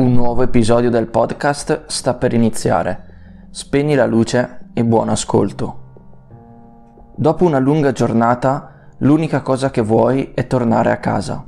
Un 0.00 0.14
nuovo 0.14 0.42
episodio 0.42 0.88
del 0.88 1.08
podcast 1.08 1.82
sta 1.84 2.14
per 2.14 2.32
iniziare. 2.32 3.48
Spegni 3.50 3.94
la 3.94 4.06
luce 4.06 4.70
e 4.72 4.82
buon 4.82 5.10
ascolto. 5.10 7.12
Dopo 7.14 7.44
una 7.44 7.58
lunga 7.58 7.92
giornata, 7.92 8.88
l'unica 9.00 9.42
cosa 9.42 9.70
che 9.70 9.82
vuoi 9.82 10.32
è 10.34 10.46
tornare 10.46 10.90
a 10.90 10.96
casa. 10.96 11.44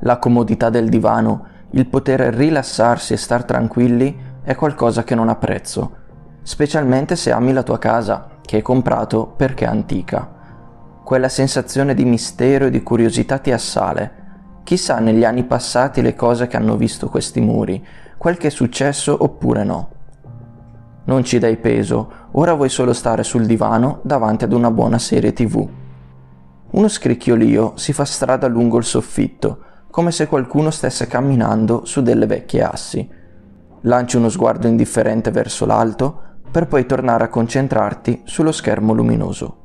La 0.00 0.16
comodità 0.16 0.70
del 0.70 0.88
divano, 0.88 1.44
il 1.72 1.88
poter 1.88 2.20
rilassarsi 2.20 3.12
e 3.12 3.18
star 3.18 3.44
tranquilli 3.44 4.18
è 4.40 4.54
qualcosa 4.54 5.04
che 5.04 5.14
non 5.14 5.28
apprezzo, 5.28 5.96
specialmente 6.40 7.16
se 7.16 7.32
ami 7.32 7.52
la 7.52 7.62
tua 7.62 7.78
casa, 7.78 8.28
che 8.40 8.56
hai 8.56 8.62
comprato 8.62 9.26
perché 9.26 9.66
è 9.66 9.68
antica. 9.68 10.26
Quella 11.04 11.28
sensazione 11.28 11.92
di 11.92 12.06
mistero 12.06 12.64
e 12.64 12.70
di 12.70 12.82
curiosità 12.82 13.36
ti 13.36 13.52
assale 13.52 14.19
Chissà 14.70 15.00
negli 15.00 15.24
anni 15.24 15.42
passati 15.42 16.00
le 16.00 16.14
cose 16.14 16.46
che 16.46 16.56
hanno 16.56 16.76
visto 16.76 17.08
questi 17.08 17.40
muri, 17.40 17.84
quel 18.16 18.36
che 18.36 18.46
è 18.46 18.50
successo 18.50 19.16
oppure 19.18 19.64
no. 19.64 19.88
Non 21.06 21.24
ci 21.24 21.40
dai 21.40 21.56
peso, 21.56 22.12
ora 22.30 22.54
vuoi 22.54 22.68
solo 22.68 22.92
stare 22.92 23.24
sul 23.24 23.46
divano 23.46 23.98
davanti 24.02 24.44
ad 24.44 24.52
una 24.52 24.70
buona 24.70 25.00
serie 25.00 25.32
tv. 25.32 25.68
Uno 26.70 26.86
scricchiolio 26.86 27.72
si 27.74 27.92
fa 27.92 28.04
strada 28.04 28.46
lungo 28.46 28.78
il 28.78 28.84
soffitto, 28.84 29.58
come 29.90 30.12
se 30.12 30.28
qualcuno 30.28 30.70
stesse 30.70 31.08
camminando 31.08 31.84
su 31.84 32.00
delle 32.00 32.26
vecchie 32.26 32.62
assi. 32.62 33.10
Lanci 33.80 34.18
uno 34.18 34.28
sguardo 34.28 34.68
indifferente 34.68 35.32
verso 35.32 35.66
l'alto, 35.66 36.20
per 36.48 36.68
poi 36.68 36.86
tornare 36.86 37.24
a 37.24 37.28
concentrarti 37.28 38.20
sullo 38.22 38.52
schermo 38.52 38.92
luminoso. 38.92 39.56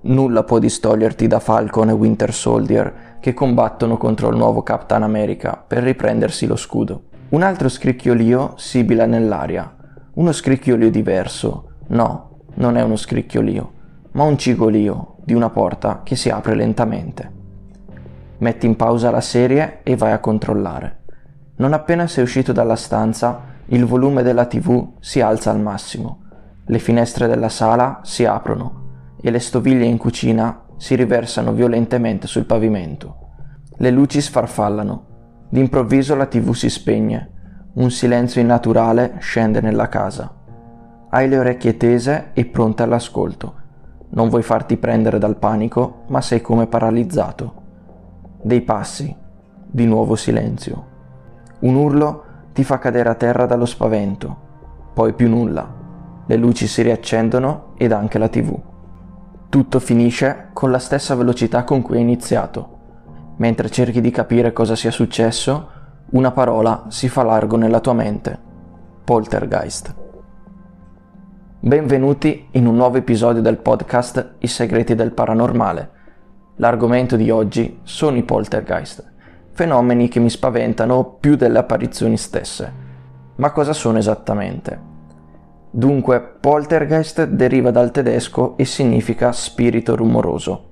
Nulla 0.00 0.42
può 0.42 0.58
distoglierti 0.58 1.28
da 1.28 1.38
Falcon 1.38 1.90
e 1.90 1.92
Winter 1.92 2.34
Soldier 2.34 3.07
che 3.20 3.34
combattono 3.34 3.96
contro 3.96 4.28
il 4.30 4.36
nuovo 4.36 4.62
Captain 4.62 5.02
America 5.02 5.62
per 5.66 5.82
riprendersi 5.82 6.46
lo 6.46 6.56
scudo. 6.56 7.02
Un 7.30 7.42
altro 7.42 7.68
scricchiolio 7.68 8.54
sibila 8.56 9.06
nell'aria. 9.06 9.74
Uno 10.14 10.32
scricchiolio 10.32 10.90
diverso. 10.90 11.70
No, 11.88 12.38
non 12.54 12.76
è 12.76 12.82
uno 12.82 12.96
scricchiolio, 12.96 13.72
ma 14.12 14.24
un 14.24 14.38
cigolio 14.38 15.16
di 15.24 15.34
una 15.34 15.50
porta 15.50 16.00
che 16.04 16.16
si 16.16 16.30
apre 16.30 16.54
lentamente. 16.54 17.32
Metti 18.38 18.66
in 18.66 18.76
pausa 18.76 19.10
la 19.10 19.20
serie 19.20 19.80
e 19.82 19.96
vai 19.96 20.12
a 20.12 20.20
controllare. 20.20 21.00
Non 21.56 21.72
appena 21.72 22.06
sei 22.06 22.22
uscito 22.22 22.52
dalla 22.52 22.76
stanza, 22.76 23.56
il 23.66 23.84
volume 23.84 24.22
della 24.22 24.46
TV 24.46 24.92
si 25.00 25.20
alza 25.20 25.50
al 25.50 25.60
massimo. 25.60 26.22
Le 26.64 26.78
finestre 26.78 27.26
della 27.26 27.48
sala 27.48 28.00
si 28.04 28.24
aprono 28.24 28.86
e 29.20 29.30
le 29.30 29.40
stoviglie 29.40 29.84
in 29.84 29.96
cucina 29.98 30.62
si 30.78 30.94
riversano 30.94 31.52
violentemente 31.52 32.26
sul 32.26 32.46
pavimento. 32.46 33.16
Le 33.76 33.90
luci 33.90 34.20
sfarfallano. 34.20 35.06
D'improvviso 35.50 36.14
la 36.14 36.26
tv 36.26 36.52
si 36.52 36.70
spegne. 36.70 37.32
Un 37.74 37.90
silenzio 37.90 38.40
innaturale 38.40 39.16
scende 39.18 39.60
nella 39.60 39.88
casa. 39.88 40.34
Hai 41.10 41.28
le 41.28 41.38
orecchie 41.38 41.76
tese 41.76 42.30
e 42.32 42.46
pronte 42.46 42.84
all'ascolto. 42.84 43.54
Non 44.10 44.28
vuoi 44.28 44.42
farti 44.42 44.76
prendere 44.76 45.18
dal 45.18 45.36
panico, 45.36 46.04
ma 46.08 46.20
sei 46.20 46.40
come 46.40 46.66
paralizzato. 46.66 47.54
Dei 48.40 48.62
passi. 48.62 49.14
Di 49.70 49.84
nuovo 49.84 50.14
silenzio. 50.14 50.86
Un 51.60 51.74
urlo 51.74 52.24
ti 52.52 52.62
fa 52.62 52.78
cadere 52.78 53.08
a 53.08 53.14
terra 53.14 53.46
dallo 53.46 53.66
spavento. 53.66 54.36
Poi 54.94 55.12
più 55.12 55.28
nulla. 55.28 55.74
Le 56.24 56.36
luci 56.36 56.66
si 56.66 56.82
riaccendono 56.82 57.72
ed 57.76 57.92
anche 57.92 58.18
la 58.18 58.28
tv. 58.28 58.67
Tutto 59.50 59.80
finisce 59.80 60.50
con 60.52 60.70
la 60.70 60.78
stessa 60.78 61.14
velocità 61.14 61.64
con 61.64 61.80
cui 61.80 61.96
è 61.96 62.00
iniziato. 62.00 62.76
Mentre 63.36 63.70
cerchi 63.70 64.02
di 64.02 64.10
capire 64.10 64.52
cosa 64.52 64.76
sia 64.76 64.90
successo, 64.90 65.70
una 66.10 66.32
parola 66.32 66.84
si 66.88 67.08
fa 67.08 67.22
largo 67.22 67.56
nella 67.56 67.80
tua 67.80 67.94
mente. 67.94 68.38
Poltergeist. 69.04 69.94
Benvenuti 71.60 72.48
in 72.52 72.66
un 72.66 72.76
nuovo 72.76 72.98
episodio 72.98 73.40
del 73.40 73.56
podcast 73.56 74.34
I 74.40 74.46
segreti 74.46 74.94
del 74.94 75.12
paranormale. 75.12 75.90
L'argomento 76.56 77.16
di 77.16 77.30
oggi 77.30 77.80
sono 77.84 78.18
i 78.18 78.24
poltergeist, 78.24 79.12
fenomeni 79.52 80.08
che 80.08 80.20
mi 80.20 80.28
spaventano 80.28 81.16
più 81.18 81.36
delle 81.36 81.58
apparizioni 81.58 82.18
stesse. 82.18 82.70
Ma 83.36 83.50
cosa 83.52 83.72
sono 83.72 83.96
esattamente? 83.96 84.97
Dunque, 85.70 86.20
poltergeist 86.40 87.24
deriva 87.24 87.70
dal 87.70 87.90
tedesco 87.90 88.56
e 88.56 88.64
significa 88.64 89.32
spirito 89.32 89.94
rumoroso. 89.96 90.70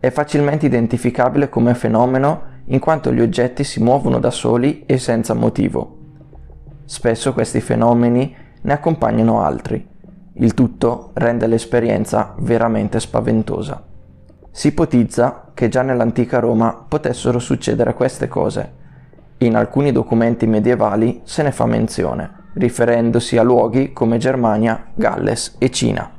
È 0.00 0.10
facilmente 0.10 0.64
identificabile 0.64 1.50
come 1.50 1.74
fenomeno 1.74 2.52
in 2.66 2.78
quanto 2.78 3.12
gli 3.12 3.20
oggetti 3.20 3.64
si 3.64 3.82
muovono 3.82 4.18
da 4.18 4.30
soli 4.30 4.84
e 4.86 4.96
senza 4.96 5.34
motivo. 5.34 5.98
Spesso 6.86 7.34
questi 7.34 7.60
fenomeni 7.60 8.34
ne 8.62 8.72
accompagnano 8.72 9.42
altri. 9.42 9.86
Il 10.36 10.54
tutto 10.54 11.10
rende 11.14 11.46
l'esperienza 11.46 12.34
veramente 12.38 13.00
spaventosa. 13.00 13.84
Si 14.50 14.68
ipotizza 14.68 15.50
che 15.52 15.68
già 15.68 15.82
nell'antica 15.82 16.38
Roma 16.38 16.84
potessero 16.88 17.38
succedere 17.38 17.92
queste 17.92 18.26
cose. 18.28 18.72
In 19.38 19.54
alcuni 19.54 19.92
documenti 19.92 20.46
medievali 20.46 21.20
se 21.24 21.42
ne 21.42 21.52
fa 21.52 21.66
menzione 21.66 22.42
riferendosi 22.54 23.36
a 23.36 23.42
luoghi 23.42 23.92
come 23.92 24.18
Germania, 24.18 24.86
Galles 24.94 25.56
e 25.58 25.70
Cina. 25.70 26.10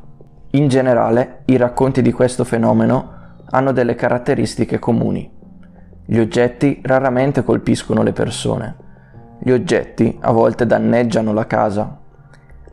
In 0.51 0.67
generale, 0.67 1.41
i 1.45 1.57
racconti 1.57 2.01
di 2.01 2.11
questo 2.11 2.43
fenomeno 2.43 3.13
hanno 3.49 3.71
delle 3.71 3.95
caratteristiche 3.95 4.79
comuni. 4.79 5.29
Gli 6.05 6.19
oggetti 6.19 6.79
raramente 6.83 7.43
colpiscono 7.43 8.03
le 8.03 8.13
persone. 8.13 8.75
Gli 9.39 9.51
oggetti 9.51 10.17
a 10.21 10.31
volte 10.31 10.65
danneggiano 10.65 11.33
la 11.33 11.45
casa. 11.45 11.99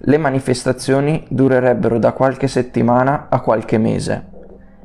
Le 0.04 0.18
manifestazioni 0.18 1.24
durerebbero 1.28 1.98
da 1.98 2.12
qualche 2.12 2.48
settimana 2.48 3.26
a 3.28 3.40
qualche 3.40 3.78
mese 3.78 4.30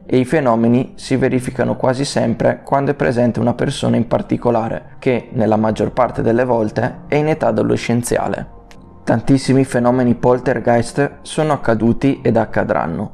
e 0.09 0.17
i 0.17 0.25
fenomeni 0.25 0.93
si 0.95 1.17
verificano 1.17 1.75
quasi 1.75 2.05
sempre 2.05 2.61
quando 2.63 2.91
è 2.91 2.93
presente 2.93 3.41
una 3.41 3.53
persona 3.53 3.97
in 3.97 4.07
particolare 4.07 4.95
che, 4.99 5.29
nella 5.33 5.57
maggior 5.57 5.91
parte 5.91 6.21
delle 6.21 6.45
volte, 6.45 6.99
è 7.07 7.15
in 7.15 7.27
età 7.27 7.47
adolescenziale. 7.47 8.56
Tantissimi 9.07 9.63
fenomeni 9.63 10.15
poltergeist 10.15 11.19
sono 11.21 11.53
accaduti 11.53 12.19
ed 12.21 12.35
accadranno. 12.35 13.11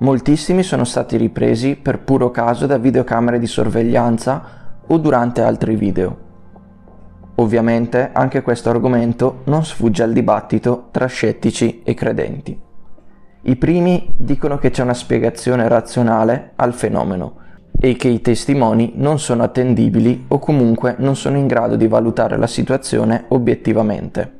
Moltissimi 0.00 0.62
sono 0.62 0.84
stati 0.84 1.16
ripresi 1.16 1.76
per 1.76 2.00
puro 2.00 2.30
caso 2.30 2.66
da 2.66 2.76
videocamere 2.76 3.38
di 3.38 3.46
sorveglianza 3.46 4.42
o 4.86 4.98
durante 4.98 5.40
altri 5.40 5.76
video. 5.76 6.18
Ovviamente 7.36 8.10
anche 8.12 8.42
questo 8.42 8.68
argomento 8.68 9.40
non 9.44 9.64
sfugge 9.64 10.02
al 10.02 10.12
dibattito 10.12 10.88
tra 10.90 11.06
scettici 11.06 11.80
e 11.84 11.94
credenti. 11.94 12.60
I 13.40 13.56
primi 13.56 14.12
dicono 14.18 14.58
che 14.58 14.68
c'è 14.68 14.82
una 14.82 14.92
spiegazione 14.92 15.66
razionale 15.68 16.52
al 16.56 16.74
fenomeno 16.74 17.36
e 17.80 17.96
che 17.96 18.08
i 18.08 18.20
testimoni 18.20 18.92
non 18.96 19.18
sono 19.18 19.44
attendibili 19.44 20.26
o 20.28 20.38
comunque 20.38 20.96
non 20.98 21.16
sono 21.16 21.38
in 21.38 21.46
grado 21.46 21.76
di 21.76 21.88
valutare 21.88 22.36
la 22.36 22.46
situazione 22.46 23.24
obiettivamente. 23.28 24.39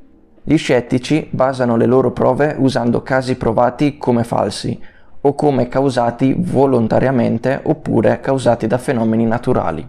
Gli 0.51 0.57
scettici 0.57 1.29
basano 1.31 1.77
le 1.77 1.87
loro 1.87 2.11
prove 2.11 2.57
usando 2.59 3.05
casi 3.05 3.37
provati 3.37 3.99
come 3.99 4.25
falsi 4.25 4.77
o 5.21 5.35
come 5.37 5.69
causati 5.69 6.35
volontariamente 6.37 7.61
oppure 7.63 8.19
causati 8.19 8.67
da 8.67 8.77
fenomeni 8.77 9.27
naturali. 9.27 9.89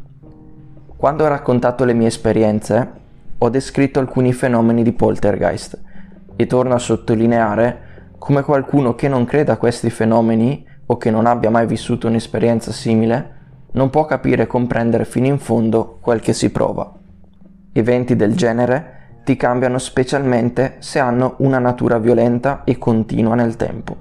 Quando 0.96 1.24
ho 1.24 1.28
raccontato 1.28 1.84
le 1.84 1.94
mie 1.94 2.10
esperienze, 2.10 2.92
ho 3.40 3.50
descritto 3.50 3.98
alcuni 3.98 4.34
fenomeni 4.34 4.84
di 4.84 4.92
poltergeist 4.92 5.82
e 6.36 6.46
torno 6.46 6.76
a 6.76 6.78
sottolineare 6.78 8.14
come 8.20 8.44
qualcuno 8.44 8.94
che 8.94 9.08
non 9.08 9.26
creda 9.26 9.54
a 9.54 9.58
questi 9.58 9.90
fenomeni 9.90 10.64
o 10.86 10.98
che 10.98 11.10
non 11.10 11.26
abbia 11.26 11.50
mai 11.50 11.66
vissuto 11.66 12.06
un'esperienza 12.06 12.72
simile 12.72 13.40
non 13.72 13.90
può 13.90 14.06
capire 14.06 14.44
e 14.44 14.48
comprendere 14.48 15.06
fino 15.06 15.26
in 15.26 15.40
fondo 15.40 15.97
quel 16.02 16.20
che 16.20 16.34
si 16.34 16.52
prova. 16.52 16.94
Eventi 17.74 18.16
del 18.16 18.35
genere 18.35 19.00
ti 19.23 19.35
cambiano 19.35 19.78
specialmente 19.78 20.78
se 20.79 21.00
hanno 21.00 21.35
una 21.40 21.59
natura 21.59 22.00
violenta 22.00 22.64
e 22.64 22.78
continua 22.78 23.35
nel 23.35 23.56
tempo. 23.56 23.96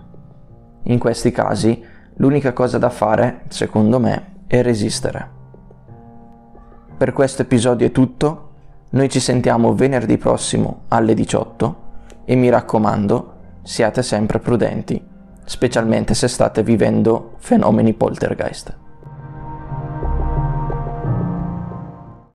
In 0.85 0.99
questi 0.99 1.31
casi 1.31 1.83
l'unica 2.15 2.53
cosa 2.53 2.79
da 2.79 2.91
fare, 2.91 3.43
secondo 3.49 3.99
me, 4.01 4.43
è 4.47 4.63
resistere. 4.63 5.39
Per 6.97 7.13
questo 7.13 7.43
episodio 7.43 7.87
è 7.87 7.93
tutto, 7.93 8.49
noi 8.91 9.09
ci 9.09 9.21
sentiamo 9.21 9.75
venerdì 9.75 10.19
prossimo 10.19 10.83
alle 10.89 11.15
18 11.15 11.77
e 12.25 12.35
mi 12.35 12.49
raccomando, 12.49 13.35
siate 13.63 14.03
sempre 14.03 14.39
prudenti, 14.39 15.03
specialmente 15.45 16.15
se 16.15 16.29
state 16.29 16.63
vivendo 16.63 17.35
fenomeni 17.39 17.93
poltergeist. 17.93 18.80